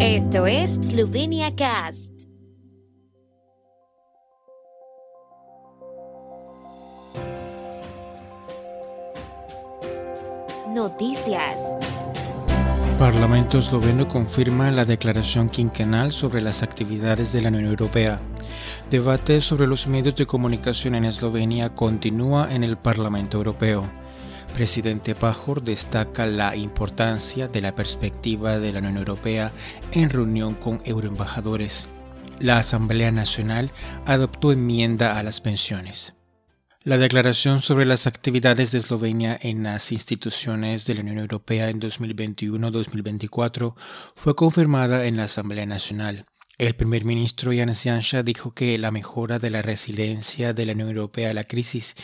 [0.00, 2.12] Esto es Slovenia Cast.
[10.72, 11.76] Noticias.
[12.96, 18.20] Parlamento esloveno confirma la declaración quinquenal sobre las actividades de la Unión Europea.
[18.92, 23.82] Debate sobre los medios de comunicación en Eslovenia continúa en el Parlamento Europeo.
[24.54, 29.52] Presidente Pajor destaca la importancia de la perspectiva de la Unión Europea
[29.92, 31.88] en reunión con euroembajadores.
[32.40, 33.70] La Asamblea Nacional
[34.06, 36.14] adoptó enmienda a las pensiones.
[36.84, 41.80] La declaración sobre las actividades de Eslovenia en las instituciones de la Unión Europea en
[41.80, 43.74] 2021-2024
[44.14, 46.24] fue confirmada en la Asamblea Nacional.
[46.58, 50.88] El primer ministro Janez Janša dijo que la mejora de la resiliencia de la Unión
[50.88, 51.94] Europea a la crisis,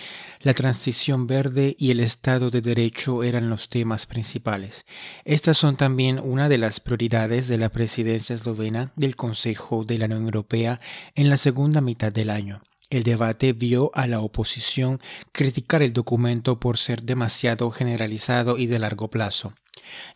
[0.43, 4.87] la transición verde y el Estado de Derecho eran los temas principales.
[5.25, 10.05] Estas son también una de las prioridades de la presidencia eslovena del Consejo de la
[10.05, 10.78] Unión Europea
[11.17, 12.62] en la segunda mitad del año.
[12.91, 15.00] El debate vio a la oposición
[15.33, 19.53] criticar el documento por ser demasiado generalizado y de largo plazo.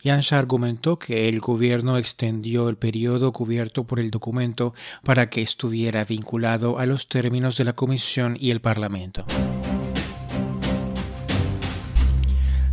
[0.03, 4.75] Yansha argumentó que el gobierno extendió el periodo cubierto por el documento
[5.05, 9.25] para que estuviera vinculado a los términos de la Comisión y el Parlamento.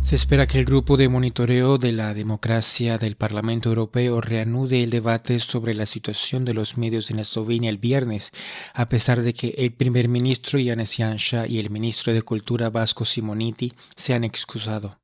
[0.06, 4.90] Se espera que el grupo de monitoreo de la democracia del Parlamento Europeo reanude el
[4.90, 8.30] debate sobre la situación de los medios en Eslovenia el viernes,
[8.74, 13.04] a pesar de que el primer ministro Janez Janša y el ministro de Cultura Vasco
[13.04, 14.96] Simoniti se han excusado.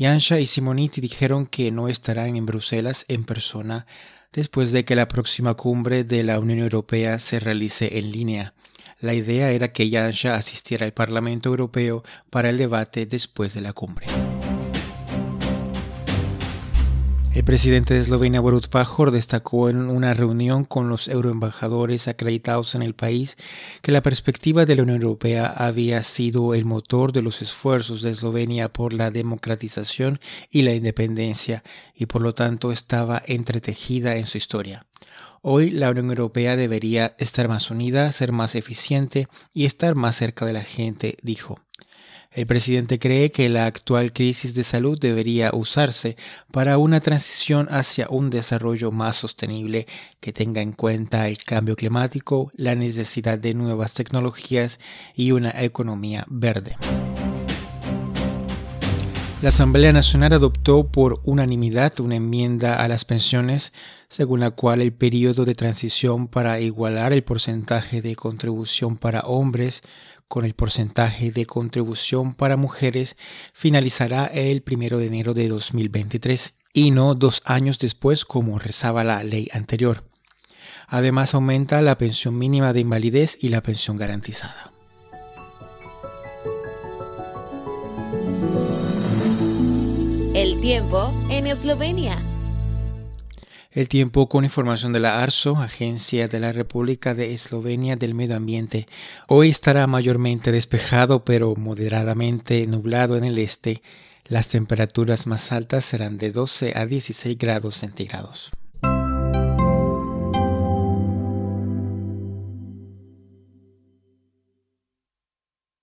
[0.00, 3.86] Yansha y Simoniti dijeron que no estarán en Bruselas en persona
[4.32, 8.54] después de que la próxima cumbre de la Unión Europea se realice en línea.
[9.02, 13.74] La idea era que Yansha asistiera al Parlamento Europeo para el debate después de la
[13.74, 14.06] cumbre.
[17.32, 22.82] El presidente de Eslovenia, Borut Pajor, destacó en una reunión con los euroembajadores acreditados en
[22.82, 23.36] el país
[23.82, 28.10] que la perspectiva de la Unión Europea había sido el motor de los esfuerzos de
[28.10, 30.18] Eslovenia por la democratización
[30.50, 31.62] y la independencia
[31.94, 34.84] y por lo tanto estaba entretejida en su historia.
[35.40, 40.46] Hoy la Unión Europea debería estar más unida, ser más eficiente y estar más cerca
[40.46, 41.60] de la gente, dijo.
[42.32, 46.16] El presidente cree que la actual crisis de salud debería usarse
[46.52, 49.86] para una transición hacia un desarrollo más sostenible
[50.20, 54.78] que tenga en cuenta el cambio climático, la necesidad de nuevas tecnologías
[55.16, 56.76] y una economía verde.
[59.42, 63.72] La Asamblea Nacional adoptó por unanimidad una enmienda a las pensiones
[64.06, 69.80] según la cual el periodo de transición para igualar el porcentaje de contribución para hombres
[70.28, 73.16] con el porcentaje de contribución para mujeres
[73.54, 79.24] finalizará el 1 de enero de 2023 y no dos años después como rezaba la
[79.24, 80.04] ley anterior.
[80.86, 84.70] Además aumenta la pensión mínima de invalidez y la pensión garantizada.
[90.32, 92.16] El tiempo en Eslovenia.
[93.72, 98.36] El tiempo con información de la ARSO, Agencia de la República de Eslovenia del Medio
[98.36, 98.86] Ambiente.
[99.26, 103.82] Hoy estará mayormente despejado pero moderadamente nublado en el este.
[104.28, 108.52] Las temperaturas más altas serán de 12 a 16 grados centígrados.